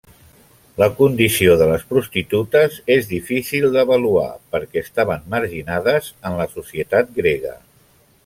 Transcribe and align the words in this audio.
La 0.83 0.85
condició 0.99 1.57
de 1.61 1.65
les 1.71 1.83
prostitutes 1.91 2.79
és 2.95 3.11
difícil 3.11 3.67
d'avaluar 3.77 4.25
perquè 4.55 4.83
estaven 4.85 5.29
marginades 5.35 6.07
en 6.31 6.39
la 6.43 6.51
societat 6.57 7.13
grega. 7.21 7.55